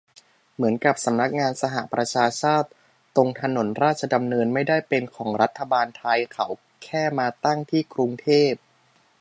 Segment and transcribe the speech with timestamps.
[0.55, 2.69] เหมือนกับสำนักงานสหประชาชาติ
[3.15, 6.47] ตรงถนนราชดำเนิน ไม่ได้เป็นของรัฐบาลไทย เขา
[6.83, 8.53] แค่มาตั้งที่กรุงเทพ